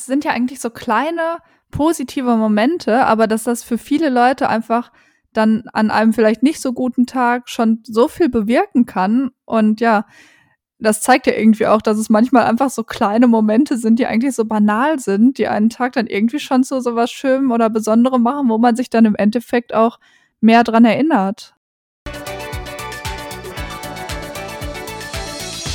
[0.00, 1.40] Es sind ja eigentlich so kleine
[1.70, 4.92] positive Momente, aber dass das für viele Leute einfach
[5.34, 9.30] dann an einem vielleicht nicht so guten Tag schon so viel bewirken kann.
[9.44, 10.06] Und ja,
[10.78, 14.34] das zeigt ja irgendwie auch, dass es manchmal einfach so kleine Momente sind, die eigentlich
[14.34, 18.22] so banal sind, die einen Tag dann irgendwie schon zu so was Schönem oder Besonderem
[18.22, 20.00] machen, wo man sich dann im Endeffekt auch
[20.40, 21.54] mehr dran erinnert.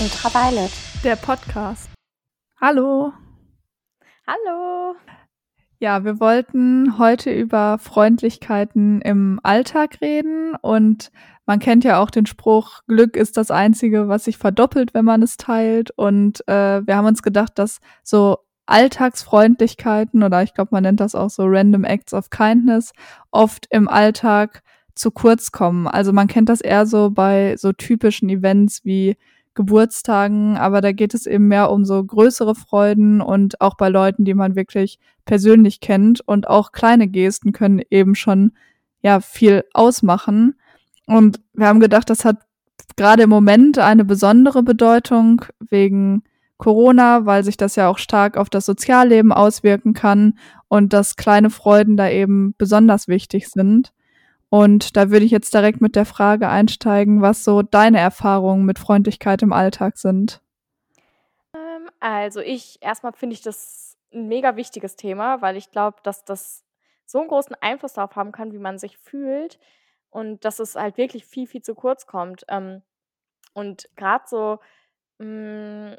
[0.02, 0.72] Ultraviolet.
[1.04, 1.90] Der Podcast.
[2.60, 3.14] Hallo.
[4.28, 4.96] Hallo.
[5.78, 11.12] Ja, wir wollten heute über Freundlichkeiten im Alltag reden und
[11.46, 15.22] man kennt ja auch den Spruch, Glück ist das Einzige, was sich verdoppelt, wenn man
[15.22, 15.92] es teilt.
[15.92, 21.14] Und äh, wir haben uns gedacht, dass so Alltagsfreundlichkeiten oder ich glaube, man nennt das
[21.14, 22.94] auch so Random Acts of Kindness
[23.30, 24.64] oft im Alltag
[24.96, 25.88] zu kurz kommen.
[25.88, 29.18] Also man kennt das eher so bei so typischen Events wie
[29.56, 34.26] Geburtstagen, aber da geht es eben mehr um so größere Freuden und auch bei Leuten,
[34.26, 38.52] die man wirklich persönlich kennt und auch kleine Gesten können eben schon
[39.02, 40.56] ja viel ausmachen.
[41.08, 42.38] Und wir haben gedacht, das hat
[42.98, 46.24] gerade im Moment eine besondere Bedeutung wegen
[46.58, 51.50] Corona, weil sich das ja auch stark auf das Sozialleben auswirken kann und dass kleine
[51.50, 53.94] Freuden da eben besonders wichtig sind.
[54.56, 58.80] Und da würde ich jetzt direkt mit der Frage einsteigen, was so deine Erfahrungen mit
[58.80, 60.42] Freundlichkeit im Alltag sind.
[61.54, 66.24] Ähm, also ich erstmal finde ich das ein mega wichtiges Thema, weil ich glaube, dass
[66.24, 66.64] das
[67.06, 69.60] so einen großen Einfluss darauf haben kann, wie man sich fühlt
[70.10, 72.46] und dass es halt wirklich viel, viel zu kurz kommt.
[72.48, 72.82] Ähm,
[73.52, 74.60] und gerade so
[75.18, 75.98] mh,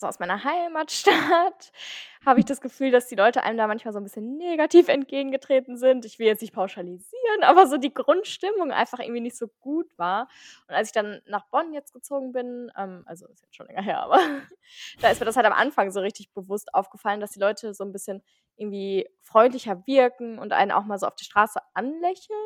[0.00, 1.72] so aus meiner Heimatstadt
[2.26, 5.76] habe ich das Gefühl, dass die Leute einem da manchmal so ein bisschen negativ entgegengetreten
[5.76, 6.04] sind.
[6.04, 10.28] Ich will jetzt nicht pauschalisieren, aber so die Grundstimmung einfach irgendwie nicht so gut war.
[10.68, 13.82] Und als ich dann nach Bonn jetzt gezogen bin, ähm, also ist jetzt schon länger
[13.82, 14.18] her, aber
[15.00, 17.84] da ist mir das halt am Anfang so richtig bewusst aufgefallen, dass die Leute so
[17.84, 18.22] ein bisschen
[18.56, 22.38] irgendwie freundlicher wirken und einen auch mal so auf der Straße anlächeln.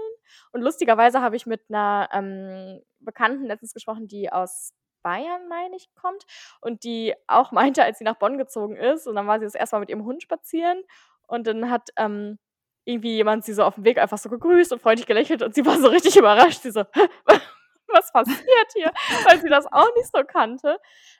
[0.53, 4.73] Und lustigerweise habe ich mit einer ähm, Bekannten letztens gesprochen, die aus
[5.05, 6.27] Bayern, meine ich, kommt
[6.61, 9.55] und die auch meinte, als sie nach Bonn gezogen ist und dann war sie das
[9.55, 10.83] erste Mal mit ihrem Hund spazieren
[11.29, 12.39] und dann hat ähm,
[12.85, 15.65] irgendwie jemand sie so auf dem Weg einfach so gegrüßt und freundlich gelächelt und sie
[15.65, 16.63] war so richtig überrascht.
[16.63, 16.85] Sie so,
[17.89, 18.93] was passiert hier?
[19.27, 20.79] Weil sie das auch nicht so kannte.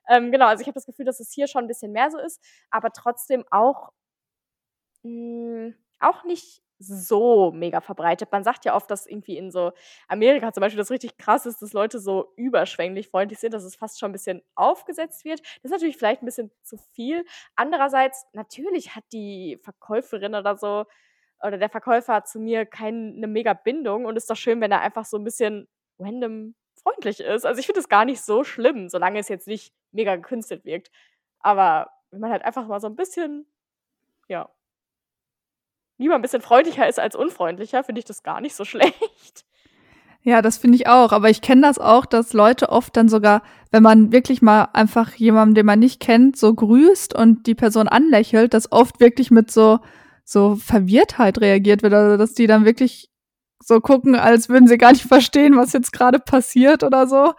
[0.09, 2.19] Ähm, genau, also ich habe das Gefühl, dass es hier schon ein bisschen mehr so
[2.19, 3.91] ist, aber trotzdem auch,
[5.03, 8.31] mh, hm, auch nicht so mega verbreitet.
[8.33, 9.73] Man sagt ja oft, dass irgendwie in so
[10.09, 13.77] Amerika zum Beispiel das richtig krass ist, dass Leute so überschwänglich freundlich sind, dass es
[13.77, 15.41] fast schon ein bisschen aufgesetzt wird.
[15.41, 17.25] Das ist natürlich vielleicht ein bisschen zu viel.
[17.57, 20.85] Andererseits, natürlich hat die Verkäuferin oder so
[21.43, 25.05] oder der Verkäufer zu mir keine mega Bindung und ist doch schön, wenn er einfach
[25.05, 25.69] so ein bisschen
[25.99, 27.45] random freundlich ist.
[27.45, 30.91] Also ich finde es gar nicht so schlimm, solange es jetzt nicht mega gekünstelt wirkt.
[31.41, 33.47] Aber wenn man halt einfach mal so ein bisschen,
[34.29, 34.49] ja,
[35.99, 39.45] lieber ein bisschen freundlicher ist als unfreundlicher, finde ich das gar nicht so schlecht.
[40.23, 41.13] Ja, das finde ich auch.
[41.13, 45.13] Aber ich kenne das auch, dass Leute oft dann sogar, wenn man wirklich mal einfach
[45.15, 49.51] jemanden, den man nicht kennt, so grüßt und die Person anlächelt, dass oft wirklich mit
[49.51, 49.81] so,
[50.25, 51.93] so Verwirrtheit reagiert wird.
[51.93, 53.11] Also, dass die dann wirklich
[53.63, 57.35] so gucken, als würden sie gar nicht verstehen, was jetzt gerade passiert oder so.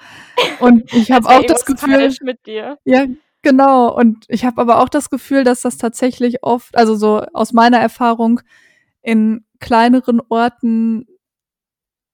[0.60, 2.78] Und ich habe auch das Gefühl, mit dir.
[2.86, 3.06] ja,
[3.46, 7.54] Genau, und ich habe aber auch das Gefühl, dass das tatsächlich oft, also so aus
[7.54, 8.42] meiner Erfahrung,
[9.04, 11.06] in kleineren Orten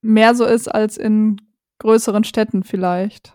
[0.01, 1.37] mehr so ist als in
[1.79, 3.33] größeren Städten vielleicht.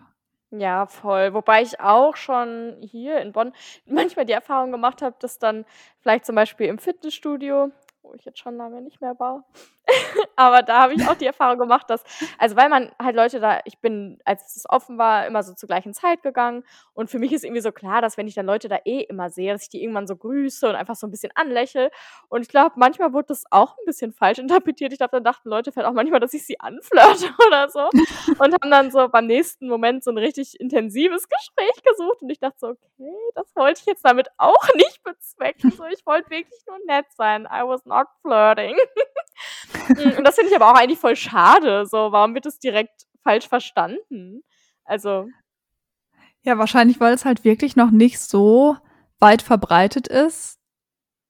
[0.51, 1.33] Ja, voll.
[1.33, 3.55] Wobei ich auch schon hier in Bonn
[3.87, 5.65] manchmal die Erfahrung gemacht habe, dass dann
[6.01, 7.71] vielleicht zum Beispiel im Fitnessstudio
[8.07, 9.45] wo ich jetzt schon lange nicht mehr war.
[10.37, 12.03] Aber da habe ich auch die Erfahrung gemacht, dass,
[12.39, 15.67] also weil man halt Leute da, ich bin, als es offen war, immer so zur
[15.69, 16.65] gleichen Zeit gegangen.
[16.93, 19.31] Und für mich ist irgendwie so klar, dass wenn ich dann Leute da eh immer
[19.31, 21.91] sehe, dass ich die irgendwann so grüße und einfach so ein bisschen anlächle.
[22.29, 24.93] Und ich glaube, manchmal wurde das auch ein bisschen falsch interpretiert.
[24.93, 27.89] Ich glaube, dann dachten Leute vielleicht auch manchmal, dass ich sie anflirte oder so.
[28.39, 32.23] Und haben dann so beim nächsten Moment so ein richtig intensives Gespräch gesucht.
[32.23, 35.71] Und ich dachte so, okay, das wollte ich jetzt damit auch nicht bezwecken.
[35.71, 37.47] So, ich wollte wirklich nur nett sein.
[37.47, 38.77] I was not flirting.
[39.89, 41.85] Mm, und das finde ich aber auch eigentlich voll schade.
[41.85, 44.43] So, warum wird es direkt falsch verstanden?
[44.85, 45.29] Also.
[46.41, 48.79] Ja, wahrscheinlich, weil es halt wirklich noch nicht so
[49.19, 50.59] weit verbreitet ist,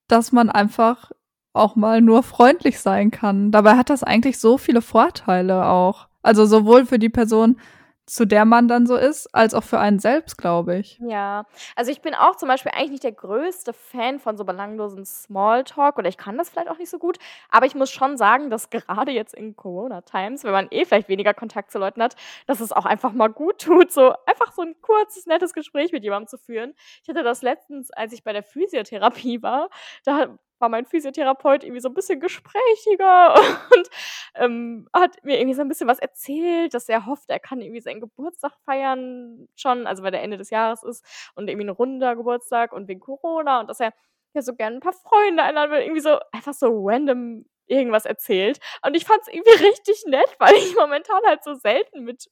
[0.06, 1.10] dass man einfach
[1.52, 3.50] auch mal nur freundlich sein kann.
[3.50, 6.08] Dabei hat das eigentlich so viele Vorteile auch.
[6.22, 7.58] Also sowohl für die Person,
[8.06, 10.98] zu der man dann so ist, als auch für einen selbst, glaube ich.
[11.00, 11.44] Ja,
[11.74, 15.98] also ich bin auch zum Beispiel eigentlich nicht der größte Fan von so belanglosen Smalltalk
[15.98, 17.18] oder ich kann das vielleicht auch nicht so gut,
[17.50, 21.34] aber ich muss schon sagen, dass gerade jetzt in Corona-Times, wenn man eh vielleicht weniger
[21.34, 22.14] Kontakt zu Leuten hat,
[22.46, 26.04] dass es auch einfach mal gut tut, so einfach so ein kurzes, nettes Gespräch mit
[26.04, 26.74] jemandem zu führen.
[27.02, 29.68] Ich hatte das letztens, als ich bei der Physiotherapie war,
[30.04, 33.34] da war mein Physiotherapeut irgendwie so ein bisschen gesprächiger
[33.74, 33.88] und
[34.34, 37.80] ähm, hat mir irgendwie so ein bisschen was erzählt, dass er hofft, er kann irgendwie
[37.80, 41.04] seinen Geburtstag feiern schon, also weil der Ende des Jahres ist
[41.34, 43.92] und irgendwie ein runder Geburtstag und wegen Corona und dass er
[44.34, 48.60] ja so gerne ein paar Freunde einladen will, irgendwie so einfach so random irgendwas erzählt.
[48.84, 52.28] Und ich fand es irgendwie richtig nett, weil ich momentan halt so selten mit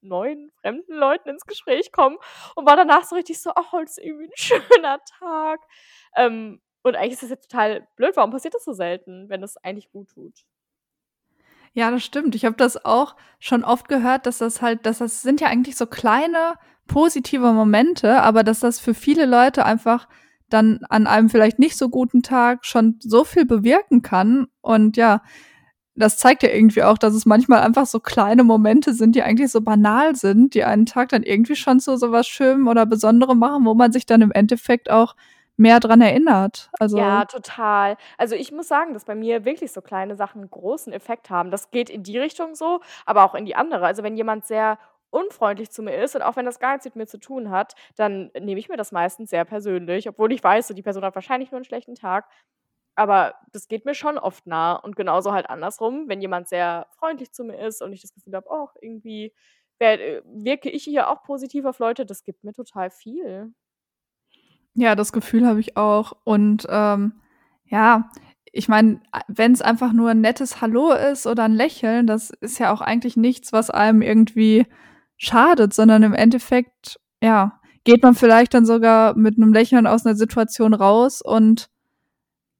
[0.00, 2.18] neuen fremden Leuten ins Gespräch komme
[2.56, 5.60] und war danach so richtig so, ach, heute ist irgendwie ein schöner Tag.
[6.16, 8.12] Ähm, und eigentlich ist das jetzt total blöd.
[8.16, 10.44] Warum passiert das so selten, wenn es eigentlich gut tut?
[11.74, 12.34] Ja, das stimmt.
[12.34, 15.76] Ich habe das auch schon oft gehört, dass das halt, dass das sind ja eigentlich
[15.76, 16.54] so kleine
[16.86, 20.08] positive Momente, aber dass das für viele Leute einfach
[20.50, 24.48] dann an einem vielleicht nicht so guten Tag schon so viel bewirken kann.
[24.60, 25.22] Und ja,
[25.94, 29.50] das zeigt ja irgendwie auch, dass es manchmal einfach so kleine Momente sind, die eigentlich
[29.50, 33.38] so banal sind, die einen Tag dann irgendwie schon zu so was Schönem oder Besonderem
[33.38, 35.16] machen, wo man sich dann im Endeffekt auch
[35.58, 36.70] mehr dran erinnert.
[36.78, 37.96] Also Ja, total.
[38.18, 41.50] Also, ich muss sagen, dass bei mir wirklich so kleine Sachen großen Effekt haben.
[41.50, 43.86] Das geht in die Richtung so, aber auch in die andere.
[43.86, 44.78] Also, wenn jemand sehr
[45.10, 47.74] unfreundlich zu mir ist und auch wenn das gar nichts mit mir zu tun hat,
[47.96, 51.14] dann nehme ich mir das meistens sehr persönlich, obwohl ich weiß, so die Person hat
[51.14, 52.26] wahrscheinlich nur einen schlechten Tag.
[52.96, 57.32] Aber das geht mir schon oft nah und genauso halt andersrum, wenn jemand sehr freundlich
[57.32, 59.34] zu mir ist und ich das Gefühl habe: „Oh, irgendwie
[59.80, 63.52] äh, wirke ich hier auch positiv auf Leute“, das gibt mir total viel.
[64.74, 66.14] Ja, das Gefühl habe ich auch.
[66.24, 67.14] Und ähm,
[67.66, 68.10] ja,
[68.52, 72.58] ich meine, wenn es einfach nur ein nettes Hallo ist oder ein Lächeln, das ist
[72.58, 74.66] ja auch eigentlich nichts, was einem irgendwie
[75.16, 80.14] schadet, sondern im Endeffekt, ja, geht man vielleicht dann sogar mit einem Lächeln aus einer
[80.14, 81.68] Situation raus und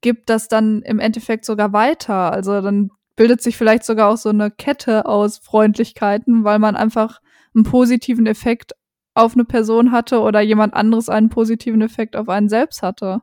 [0.01, 2.31] gibt das dann im Endeffekt sogar weiter.
[2.31, 7.21] Also dann bildet sich vielleicht sogar auch so eine Kette aus Freundlichkeiten, weil man einfach
[7.55, 8.73] einen positiven Effekt
[9.13, 13.21] auf eine Person hatte oder jemand anderes einen positiven Effekt auf einen selbst hatte.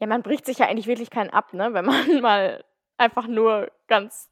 [0.00, 2.64] Ja, man bricht sich ja eigentlich wirklich keinen ab, ne, wenn man mal
[2.96, 4.28] einfach nur ganz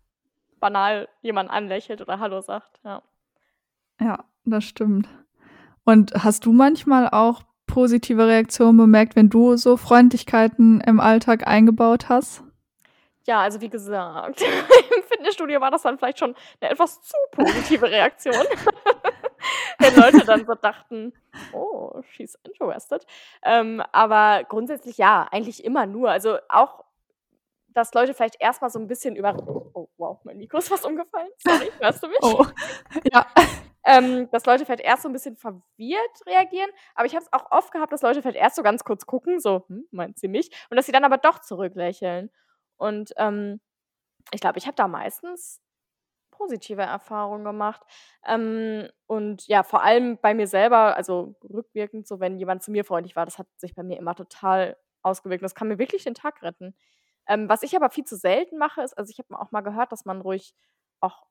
[0.61, 3.03] banal jemanden anlächelt oder Hallo sagt, ja.
[4.01, 5.09] Ja, das stimmt.
[5.85, 12.09] Und hast du manchmal auch positive Reaktionen bemerkt, wenn du so Freundlichkeiten im Alltag eingebaut
[12.09, 12.43] hast?
[13.27, 14.41] Ja, also wie gesagt,
[14.97, 18.35] im Fitnessstudio war das dann vielleicht schon eine etwas zu positive Reaktion.
[19.81, 21.13] Wenn Leute dann so dachten:
[21.51, 23.07] „Oh, she's interested.“
[23.43, 26.11] Ähm, aber grundsätzlich ja, eigentlich immer nur.
[26.11, 26.85] Also, auch,
[27.69, 29.37] dass Leute vielleicht erst mal so ein bisschen über
[29.75, 31.29] oh, wow, mein Mikro ist fast umgefallen.
[31.39, 32.19] Sorry, hörst du mich?
[32.23, 32.45] Oh,
[33.13, 33.27] ja.
[33.85, 37.51] Ähm, dass Leute vielleicht erst so ein bisschen verwirrt reagieren, aber ich habe es auch
[37.53, 40.51] oft gehabt, dass Leute vielleicht erst so ganz kurz gucken, so: „Hm, meint sie mich?“
[40.71, 42.31] Und dass sie dann aber doch zurücklächeln.
[42.79, 43.61] Und, ähm,
[44.33, 45.61] ich glaube, ich habe da meistens
[46.37, 47.83] positive Erfahrungen gemacht.
[48.27, 52.85] Ähm, und ja, vor allem bei mir selber, also rückwirkend, so wenn jemand zu mir
[52.85, 55.45] freundlich war, das hat sich bei mir immer total ausgewirkt.
[55.45, 56.75] Das kann mir wirklich den Tag retten.
[57.29, 59.93] Ähm, was ich aber viel zu selten mache, ist, also ich habe auch mal gehört,
[59.93, 60.55] dass man ruhig
[61.01, 61.27] auch,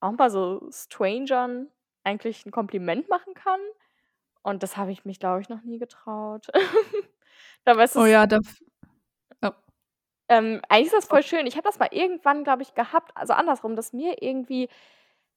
[0.00, 1.68] auch mal so Strangern
[2.04, 3.60] eigentlich ein Kompliment machen kann.
[4.42, 6.48] Und das habe ich mich, glaube ich, noch nie getraut.
[7.64, 8.40] Dabei ist oh ja, da,
[10.32, 11.46] ähm, eigentlich ist das voll schön.
[11.46, 14.68] Ich habe das mal irgendwann, glaube ich, gehabt, also andersrum, dass mir irgendwie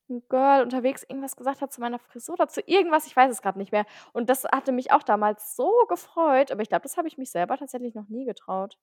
[0.09, 3.41] ein Girl unterwegs irgendwas gesagt hat zu meiner Frisur oder zu irgendwas, ich weiß es
[3.41, 3.85] gerade nicht mehr.
[4.13, 7.31] Und das hatte mich auch damals so gefreut, aber ich glaube, das habe ich mich
[7.31, 8.77] selber tatsächlich noch nie getraut.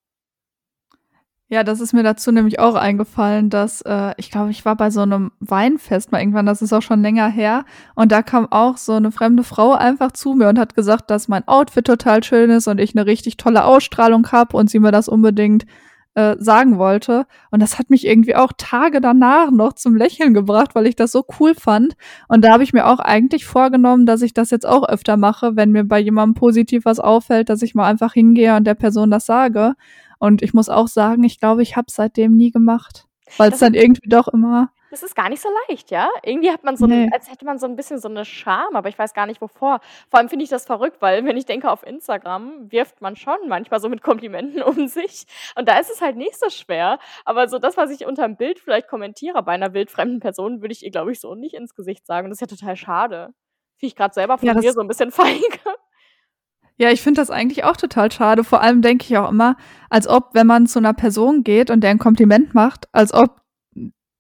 [1.49, 4.91] Ja, das ist mir dazu nämlich auch eingefallen, dass äh, ich glaube, ich war bei
[4.91, 8.79] so einem Weinfest mal irgendwann, das ist auch schon länger her, und da kam auch
[8.79, 12.49] so eine fremde Frau einfach zu mir und hat gesagt, dass mein Outfit total schön
[12.49, 15.67] ist und ich eine richtig tolle Ausstrahlung habe und sie mir das unbedingt
[16.15, 17.27] äh, sagen wollte.
[17.51, 21.13] Und das hat mich irgendwie auch Tage danach noch zum Lächeln gebracht, weil ich das
[21.13, 21.95] so cool fand.
[22.29, 25.57] Und da habe ich mir auch eigentlich vorgenommen, dass ich das jetzt auch öfter mache,
[25.57, 29.11] wenn mir bei jemandem positiv was auffällt, dass ich mal einfach hingehe und der Person
[29.11, 29.75] das sage.
[30.19, 33.07] Und ich muss auch sagen, ich glaube, ich habe es seitdem nie gemacht,
[33.39, 36.09] weil es dann irgendwie doch immer das ist gar nicht so leicht, ja?
[36.23, 37.09] Irgendwie hat man so 'n Ne.
[37.11, 39.81] als hätte man so ein bisschen so eine Scham, aber ich weiß gar nicht wovor.
[40.11, 43.37] Vor allem finde ich das verrückt, weil wenn ich denke, auf Instagram wirft man schon
[43.49, 45.25] manchmal so mit Komplimenten um sich
[45.57, 46.99] und da ist es halt nicht so schwer.
[47.25, 50.73] Aber so das, was ich unter unterm Bild vielleicht kommentiere bei einer wildfremden Person, würde
[50.73, 52.29] ich ihr, glaube ich, so nicht ins Gesicht sagen.
[52.29, 53.35] Das ist ja total schade.
[53.79, 55.59] Finde ich gerade selber von Ja, mir so ein bisschen feige.
[56.79, 58.45] Ja, ich finde das eigentlich auch total schade.
[58.45, 59.57] Vor allem denke ich auch immer,
[59.91, 63.42] als ob, wenn man zu einer Person geht und der ein Kompliment macht, als ob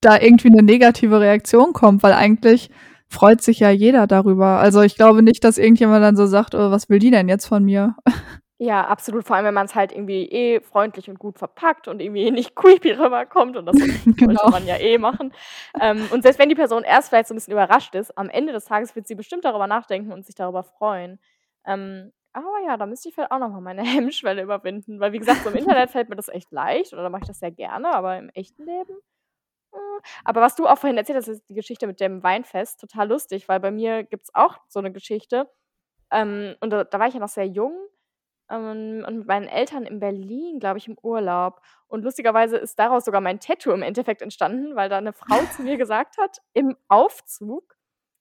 [0.02, 2.70] da irgendwie eine negative Reaktion kommt, weil eigentlich
[3.08, 4.58] freut sich ja jeder darüber.
[4.58, 7.46] Also ich glaube nicht, dass irgendjemand dann so sagt, oh, was will die denn jetzt
[7.46, 7.96] von mir?
[8.64, 9.26] Ja, absolut.
[9.26, 12.54] Vor allem, wenn man es halt irgendwie eh freundlich und gut verpackt und irgendwie nicht
[12.54, 14.40] creepy rüberkommt und das genau.
[14.40, 15.34] sollte man ja eh machen.
[15.80, 18.52] Ähm, und selbst wenn die Person erst vielleicht so ein bisschen überrascht ist, am Ende
[18.52, 21.18] des Tages wird sie bestimmt darüber nachdenken und sich darüber freuen.
[21.66, 25.18] Ähm, aber ja, da müsste ich vielleicht auch noch mal meine Hemmschwelle überwinden, weil wie
[25.18, 27.50] gesagt, so im Internet fällt mir das echt leicht oder da mache ich das sehr
[27.50, 28.96] gerne, aber im echten Leben.
[30.24, 33.48] Aber was du auch vorhin erzählt hast, ist die Geschichte mit dem Weinfest, total lustig,
[33.48, 35.48] weil bei mir gibt es auch so eine Geschichte,
[36.12, 37.74] ähm, und da da war ich ja noch sehr jung
[38.50, 41.62] ähm, und mit meinen Eltern in Berlin, glaube ich, im Urlaub.
[41.88, 45.62] Und lustigerweise ist daraus sogar mein Tattoo im Endeffekt entstanden, weil da eine Frau zu
[45.62, 47.76] mir gesagt hat im Aufzug,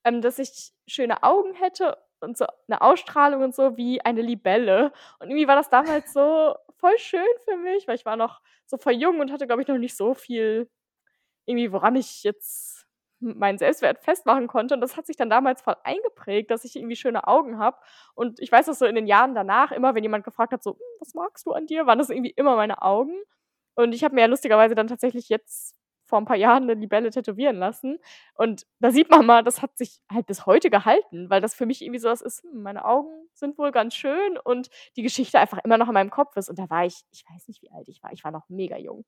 [0.05, 4.93] ähm, dass ich schöne Augen hätte und so eine Ausstrahlung und so wie eine Libelle.
[5.19, 8.77] Und irgendwie war das damals so voll schön für mich, weil ich war noch so
[8.77, 10.69] voll jung und hatte, glaube ich, noch nicht so viel
[11.51, 12.87] irgendwie, woran ich jetzt
[13.21, 14.73] meinen Selbstwert festmachen konnte.
[14.73, 17.77] Und das hat sich dann damals voll eingeprägt, dass ich irgendwie schöne Augen habe.
[18.15, 20.71] Und ich weiß, dass so in den Jahren danach, immer wenn jemand gefragt hat, so,
[20.73, 23.13] hm, was magst du an dir, waren das irgendwie immer meine Augen.
[23.75, 27.09] Und ich habe mir ja lustigerweise dann tatsächlich jetzt vor ein paar Jahren eine Libelle
[27.09, 27.99] tätowieren lassen.
[28.35, 31.65] Und da sieht man mal, das hat sich halt bis heute gehalten, weil das für
[31.65, 35.39] mich irgendwie so was ist, hm, meine Augen sind wohl ganz schön und die Geschichte
[35.39, 36.49] einfach immer noch in meinem Kopf ist.
[36.49, 38.77] Und da war ich, ich weiß nicht, wie alt ich war, ich war noch mega
[38.77, 39.05] jung.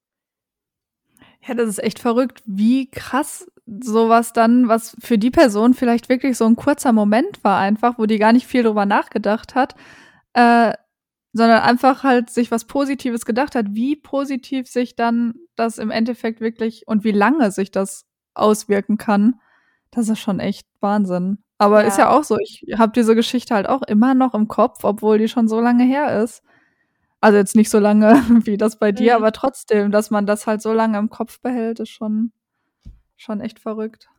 [1.46, 6.38] Ja, das ist echt verrückt, wie krass sowas dann, was für die Person vielleicht wirklich
[6.38, 9.75] so ein kurzer Moment war einfach, wo die gar nicht viel drüber nachgedacht hat,
[10.34, 10.74] äh,
[11.34, 16.41] sondern einfach halt sich was Positives gedacht hat, wie positiv sich dann das im Endeffekt
[16.41, 18.05] wirklich und wie lange sich das
[18.36, 19.39] auswirken kann.
[19.91, 21.39] Das ist schon echt Wahnsinn.
[21.58, 21.88] Aber ja.
[21.88, 25.17] ist ja auch so, ich habe diese Geschichte halt auch immer noch im Kopf, obwohl
[25.17, 26.43] die schon so lange her ist.
[27.24, 28.15] Also jetzt nicht so lange
[28.46, 29.24] wie das bei dir, mhm.
[29.24, 32.34] aber trotzdem, dass man das halt so lange im Kopf behält, ist schon,
[33.15, 34.10] schon echt verrückt.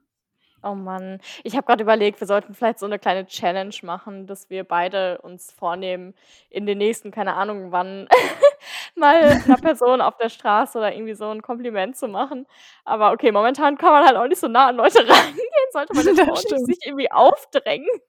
[0.62, 4.48] Oh Mann, ich habe gerade überlegt, wir sollten vielleicht so eine kleine Challenge machen, dass
[4.48, 6.14] wir beide uns vornehmen,
[6.48, 8.08] in den nächsten, keine Ahnung wann,
[8.96, 12.46] mal einer Person auf der Straße oder irgendwie so ein Kompliment zu machen.
[12.86, 16.30] Aber okay, momentan kann man halt auch nicht so nah an Leute rangehen, sollte man
[16.30, 18.00] auch nicht sich irgendwie aufdrängen.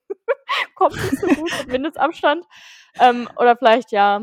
[0.76, 2.46] Kommt nicht so gut mit Mindestabstand.
[3.02, 4.22] Ähm, oder vielleicht, ja,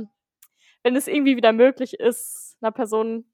[0.83, 3.25] wenn es irgendwie wieder möglich ist, einer Person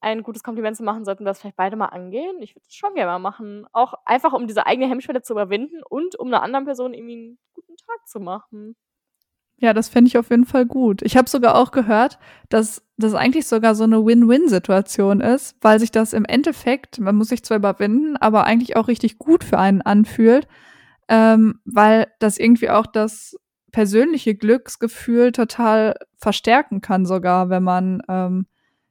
[0.00, 2.36] ein gutes Kompliment zu machen, sollten wir das vielleicht beide mal angehen.
[2.40, 3.66] Ich würde es schon gerne mal machen.
[3.72, 7.38] Auch einfach, um diese eigene Hemmschwelle zu überwinden und um einer anderen Person irgendwie einen
[7.54, 8.76] guten Tag zu machen.
[9.56, 11.00] Ja, das fände ich auf jeden Fall gut.
[11.02, 12.18] Ich habe sogar auch gehört,
[12.48, 17.28] dass das eigentlich sogar so eine Win-Win-Situation ist, weil sich das im Endeffekt, man muss
[17.28, 20.48] sich zwar überwinden, aber eigentlich auch richtig gut für einen anfühlt,
[21.08, 23.36] ähm, weil das irgendwie auch das
[23.74, 28.46] persönliche Glücksgefühl total verstärken kann, sogar, wenn man ähm,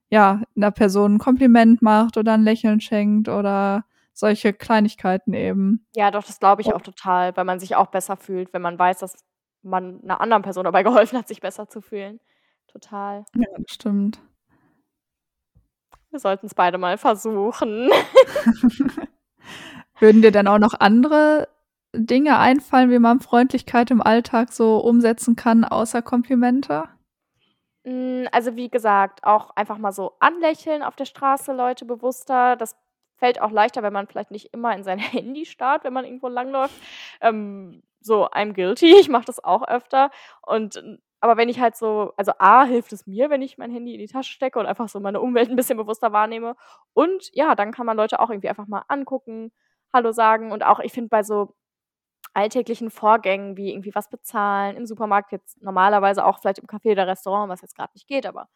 [0.09, 5.87] ja einer Person ein Kompliment macht oder ein Lächeln schenkt oder solche Kleinigkeiten eben.
[5.95, 8.77] Ja, doch, das glaube ich auch total, weil man sich auch besser fühlt, wenn man
[8.77, 9.23] weiß, dass
[9.61, 12.19] man einer anderen Person dabei geholfen hat, sich besser zu fühlen.
[12.67, 13.23] Total.
[13.37, 14.19] Ja, das stimmt.
[16.09, 17.89] Wir sollten es beide mal versuchen.
[19.99, 21.47] Würden dir denn auch noch andere
[21.95, 26.83] Dinge einfallen, wie man Freundlichkeit im Alltag so umsetzen kann, außer Komplimente?
[27.85, 32.55] Hm, also, wie gesagt, auch einfach mal so anlächeln auf der Straße, Leute bewusster.
[32.55, 32.75] Das
[33.17, 36.27] fällt auch leichter, wenn man vielleicht nicht immer in sein Handy starrt, wenn man irgendwo
[36.27, 36.75] langläuft.
[37.21, 40.11] Ähm, so, I'm guilty, ich mache das auch öfter.
[40.41, 40.83] Und
[41.21, 43.99] aber wenn ich halt so, also A, hilft es mir, wenn ich mein Handy in
[43.99, 46.57] die Tasche stecke und einfach so meine Umwelt ein bisschen bewusster wahrnehme.
[46.91, 49.53] Und ja, dann kann man Leute auch irgendwie einfach mal angucken,
[49.93, 50.51] Hallo sagen.
[50.51, 51.55] Und auch, ich finde, bei so
[52.33, 57.07] alltäglichen Vorgängen wie irgendwie was bezahlen, im Supermarkt jetzt normalerweise auch vielleicht im Café oder
[57.07, 58.49] Restaurant, was jetzt gerade nicht geht, aber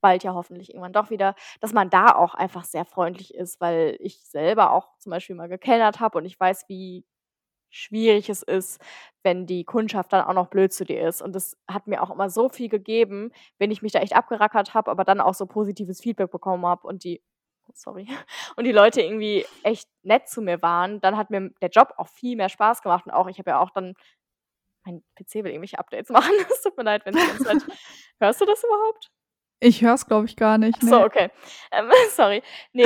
[0.00, 3.96] bald ja hoffentlich irgendwann doch wieder, dass man da auch einfach sehr freundlich ist, weil
[4.00, 7.04] ich selber auch zum Beispiel mal gekellnert habe und ich weiß, wie
[7.70, 8.80] schwierig es ist,
[9.24, 11.22] wenn die Kundschaft dann auch noch blöd zu dir ist.
[11.22, 14.74] Und das hat mir auch immer so viel gegeben, wenn ich mich da echt abgerackert
[14.74, 17.20] habe, aber dann auch so positives Feedback bekommen habe und die
[17.72, 18.06] sorry,
[18.56, 22.08] und die Leute irgendwie echt nett zu mir waren, dann hat mir der Job auch
[22.08, 23.94] viel mehr Spaß gemacht und auch ich habe ja auch dann
[24.84, 26.32] mein PC will irgendwelche Updates machen.
[26.50, 27.66] Es tut mir leid, wenn es ganz
[28.20, 29.10] Hörst du das überhaupt?
[29.60, 30.82] Ich höre es, glaube ich, gar nicht.
[30.82, 30.90] Nee.
[30.90, 31.30] So, okay.
[31.72, 32.42] Ähm, sorry.
[32.72, 32.84] Nee,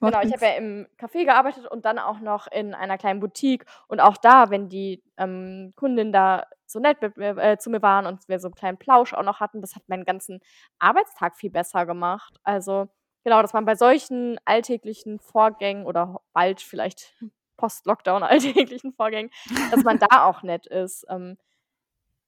[0.00, 3.64] genau, ich habe ja im Café gearbeitet und dann auch noch in einer kleinen Boutique.
[3.86, 8.06] Und auch da, wenn die ähm, Kundinnen da so nett mit, äh, zu mir waren
[8.06, 10.40] und wir so einen kleinen Plausch auch noch hatten, das hat meinen ganzen
[10.80, 12.40] Arbeitstag viel besser gemacht.
[12.42, 12.88] Also
[13.26, 17.12] Genau, dass man bei solchen alltäglichen Vorgängen oder bald vielleicht
[17.56, 19.32] Post-Lockdown alltäglichen Vorgängen,
[19.72, 21.04] dass man da auch nett ist.
[21.08, 21.36] Ähm,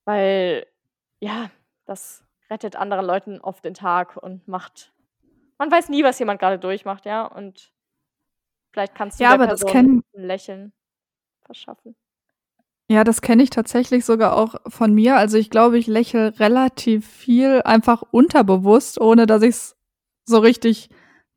[0.04, 0.66] weil,
[1.20, 1.52] ja,
[1.84, 4.92] das rettet anderen Leuten oft den Tag und macht.
[5.56, 7.26] Man weiß nie, was jemand gerade durchmacht, ja.
[7.26, 7.72] Und
[8.72, 10.72] vielleicht kannst du ja, aber Person das kennen, Lächeln
[11.42, 11.94] verschaffen.
[12.88, 15.16] Ja, das kenne ich tatsächlich sogar auch von mir.
[15.16, 19.77] Also ich glaube, ich lächle relativ viel einfach unterbewusst, ohne dass ich es
[20.28, 20.88] so richtig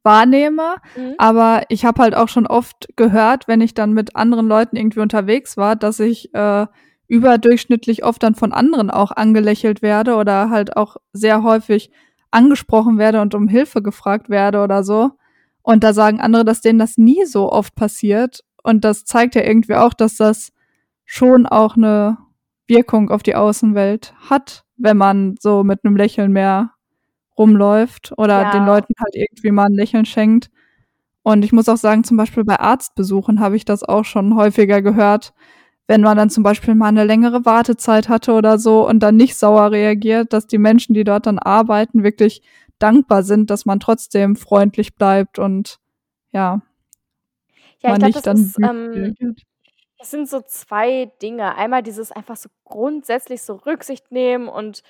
[0.04, 0.76] wahrnehme.
[0.96, 1.16] Mhm.
[1.18, 5.00] Aber ich habe halt auch schon oft gehört, wenn ich dann mit anderen Leuten irgendwie
[5.00, 6.66] unterwegs war, dass ich äh,
[7.08, 11.92] überdurchschnittlich oft dann von anderen auch angelächelt werde oder halt auch sehr häufig
[12.32, 15.12] angesprochen werde und um Hilfe gefragt werde oder so.
[15.62, 18.44] Und da sagen andere, dass denen das nie so oft passiert.
[18.64, 20.54] Und das zeigt ja irgendwie auch, dass das
[21.06, 22.18] schon auch eine
[22.68, 26.71] Wirkung auf die Außenwelt hat, wenn man so mit einem Lächeln mehr
[27.42, 28.52] rumläuft oder ja.
[28.52, 30.52] den Leuten halt irgendwie mal ein Lächeln schenkt.
[31.24, 34.82] Und ich muss auch sagen, zum Beispiel bei Arztbesuchen habe ich das auch schon häufiger
[34.82, 35.34] gehört,
[35.88, 39.36] wenn man dann zum Beispiel mal eine längere Wartezeit hatte oder so und dann nicht
[39.36, 42.42] sauer reagiert, dass die Menschen, die dort dann arbeiten, wirklich
[42.80, 45.80] dankbar sind, dass man trotzdem freundlich bleibt und
[46.32, 46.62] ja,
[47.82, 49.36] ja man glaub, nicht dann ist, ähm,
[50.00, 51.56] Das sind so zwei Dinge.
[51.56, 54.84] Einmal dieses einfach so grundsätzlich so Rücksicht nehmen und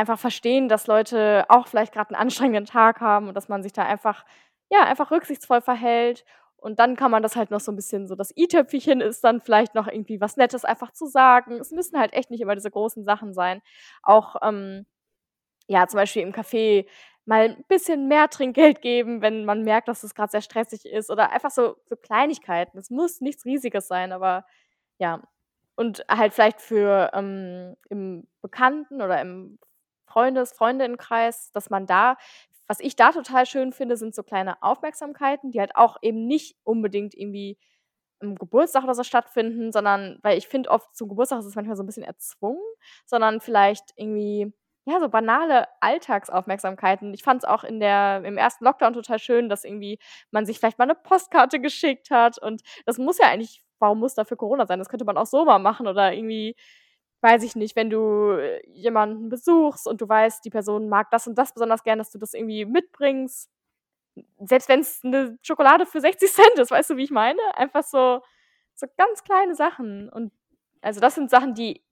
[0.00, 3.72] einfach verstehen, dass Leute auch vielleicht gerade einen anstrengenden Tag haben und dass man sich
[3.72, 4.24] da einfach,
[4.70, 6.24] ja, einfach rücksichtsvoll verhält.
[6.56, 9.40] Und dann kann man das halt noch so ein bisschen so das i-Töpfchen ist dann
[9.40, 11.54] vielleicht noch irgendwie was Nettes einfach zu sagen.
[11.60, 13.62] Es müssen halt echt nicht immer diese großen Sachen sein.
[14.02, 14.86] Auch, ähm,
[15.68, 16.86] ja, zum Beispiel im Café
[17.26, 21.10] mal ein bisschen mehr Trinkgeld geben, wenn man merkt, dass es gerade sehr stressig ist
[21.10, 22.78] oder einfach so so Kleinigkeiten.
[22.78, 24.44] Es muss nichts Riesiges sein, aber
[24.98, 25.22] ja.
[25.76, 29.58] Und halt vielleicht für, ähm, im Bekannten oder im
[30.10, 32.16] Freundes Freundinnenkreis, dass man da
[32.70, 36.54] was ich da total schön finde, sind so kleine Aufmerksamkeiten, die halt auch eben nicht
[36.62, 37.58] unbedingt irgendwie
[38.20, 41.76] im Geburtstag oder so stattfinden, sondern weil ich finde oft zum Geburtstag ist es manchmal
[41.76, 42.62] so ein bisschen erzwungen,
[43.06, 44.52] sondern vielleicht irgendwie
[44.84, 47.12] ja, so banale Alltagsaufmerksamkeiten.
[47.12, 49.98] Ich fand es auch in der im ersten Lockdown total schön, dass irgendwie
[50.30, 54.14] man sich vielleicht mal eine Postkarte geschickt hat und das muss ja eigentlich warum muss
[54.14, 54.78] dafür Corona sein?
[54.78, 56.54] Das könnte man auch so mal machen oder irgendwie
[57.20, 61.26] weiß ich nicht, wenn du äh, jemanden besuchst und du weißt, die Person mag das
[61.26, 63.50] und das besonders gern, dass du das irgendwie mitbringst.
[64.38, 67.40] Selbst wenn es eine Schokolade für 60 Cent ist, weißt du, wie ich meine?
[67.54, 68.20] Einfach so,
[68.74, 70.08] so ganz kleine Sachen.
[70.08, 70.32] Und
[70.80, 71.82] also das sind Sachen, die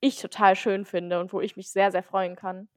[0.00, 2.68] ich total schön finde und wo ich mich sehr, sehr freuen kann.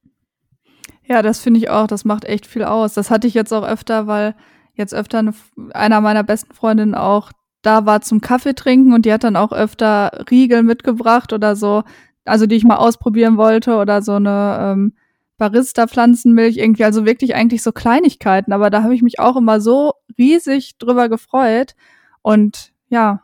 [1.03, 1.87] Ja, das finde ich auch.
[1.87, 2.93] Das macht echt viel aus.
[2.93, 4.35] Das hatte ich jetzt auch öfter, weil
[4.73, 5.33] jetzt öfter eine,
[5.73, 7.31] einer meiner besten Freundinnen auch
[7.67, 11.83] da war zum Kaffee trinken und die hat dann auch öfter Riegel mitgebracht oder so,
[12.23, 14.93] also die ich mal ausprobieren wollte oder so eine ähm,
[15.37, 19.91] Barista-Pflanzenmilch irgendwie, also wirklich eigentlich so Kleinigkeiten, aber da habe ich mich auch immer so
[20.17, 21.75] riesig drüber gefreut
[22.21, 23.23] und ja,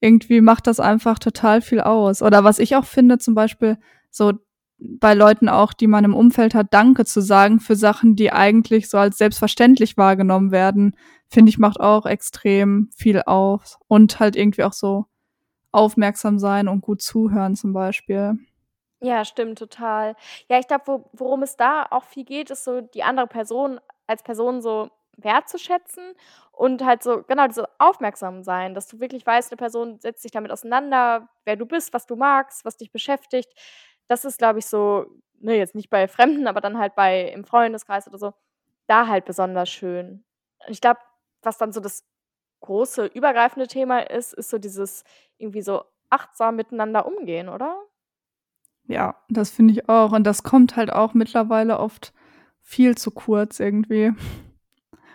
[0.00, 2.22] irgendwie macht das einfach total viel aus.
[2.22, 3.76] Oder was ich auch finde, zum Beispiel
[4.10, 4.32] so
[4.78, 8.88] bei Leuten auch, die man im Umfeld hat, Danke zu sagen für Sachen, die eigentlich
[8.88, 10.96] so als selbstverständlich wahrgenommen werden,
[11.30, 13.78] finde ich, macht auch extrem viel aus.
[13.88, 15.06] Und halt irgendwie auch so
[15.72, 18.34] aufmerksam sein und gut zuhören zum Beispiel.
[19.00, 20.16] Ja, stimmt, total.
[20.48, 23.80] Ja, ich glaube, wo, worum es da auch viel geht, ist so die andere Person
[24.06, 26.14] als Person so wertzuschätzen
[26.52, 30.32] und halt so, genau, diese aufmerksam sein, dass du wirklich weißt, eine Person setzt sich
[30.32, 33.52] damit auseinander, wer du bist, was du magst, was dich beschäftigt
[34.08, 35.06] das ist, glaube ich, so,
[35.40, 38.34] ne, jetzt nicht bei Fremden, aber dann halt bei im Freundeskreis oder so,
[38.86, 40.24] da halt besonders schön.
[40.68, 41.00] ich glaube,
[41.44, 42.04] was dann so das
[42.60, 45.04] große übergreifende Thema ist, ist so dieses
[45.38, 47.76] irgendwie so achtsam miteinander umgehen, oder?
[48.86, 50.12] Ja, das finde ich auch.
[50.12, 52.12] Und das kommt halt auch mittlerweile oft
[52.60, 54.12] viel zu kurz irgendwie.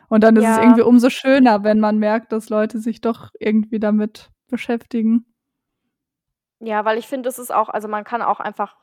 [0.09, 0.57] Und dann ist ja.
[0.57, 5.25] es irgendwie umso schöner, wenn man merkt, dass Leute sich doch irgendwie damit beschäftigen.
[6.59, 8.75] Ja, weil ich finde, es ist auch also, man kann auch einfach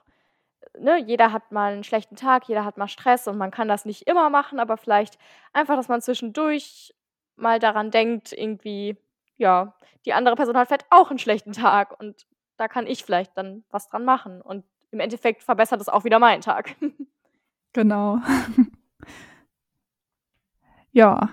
[0.79, 3.85] ne, jeder hat mal einen schlechten Tag, jeder hat mal Stress und man kann das
[3.85, 5.19] nicht immer machen, aber vielleicht
[5.53, 6.95] einfach, dass man zwischendurch
[7.37, 8.97] mal daran denkt, irgendwie,
[9.37, 13.37] ja, die andere Person hat vielleicht auch einen schlechten Tag und da kann ich vielleicht
[13.37, 16.75] dann was dran machen und im Endeffekt verbessert es auch wieder meinen Tag.
[17.73, 18.19] Genau.
[20.93, 21.29] Ja.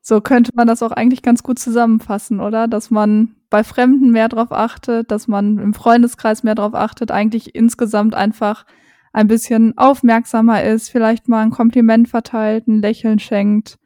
[0.00, 2.66] So könnte man das auch eigentlich ganz gut zusammenfassen, oder?
[2.66, 7.54] Dass man bei Fremden mehr drauf achtet, dass man im Freundeskreis mehr drauf achtet, eigentlich
[7.54, 8.66] insgesamt einfach
[9.12, 13.78] ein bisschen aufmerksamer ist, vielleicht mal ein Kompliment verteilt, ein Lächeln schenkt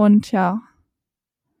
[0.00, 0.62] und ja.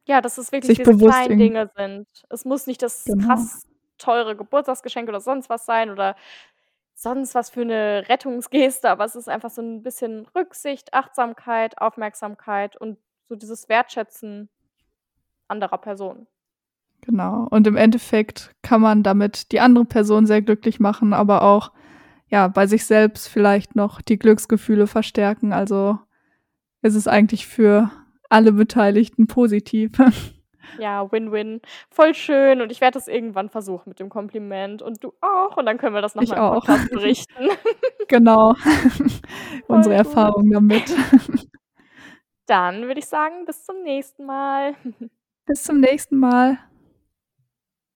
[0.06, 2.06] Ja, dass es wirklich diese kleinen Dinge sind.
[2.30, 3.26] Es muss nicht das genau.
[3.26, 3.66] krass
[3.98, 6.16] teure Geburtstagsgeschenk oder sonst was sein oder
[6.94, 12.76] sonst was für eine Rettungsgeste, aber es ist einfach so ein bisschen Rücksicht, Achtsamkeit, Aufmerksamkeit
[12.76, 12.98] und
[13.28, 14.48] so dieses Wertschätzen
[15.48, 16.26] anderer Personen.
[17.02, 17.46] Genau.
[17.50, 21.72] Und im Endeffekt kann man damit die andere Person sehr glücklich machen, aber auch
[22.28, 25.52] ja bei sich selbst vielleicht noch die Glücksgefühle verstärken.
[25.52, 25.98] Also
[26.82, 27.90] ist es eigentlich für
[28.30, 29.92] alle Beteiligten positiv.
[30.78, 31.60] Ja, Win-Win.
[31.90, 35.66] Voll schön und ich werde das irgendwann versuchen mit dem Kompliment und du auch und
[35.66, 36.64] dann können wir das noch Ich mal im auch.
[36.64, 37.48] Podcast berichten.
[38.08, 38.54] Genau.
[39.66, 40.06] Unsere gut.
[40.06, 40.84] Erfahrung damit.
[42.46, 44.74] Dann würde ich sagen, bis zum nächsten Mal.
[45.46, 46.58] Bis zum nächsten Mal.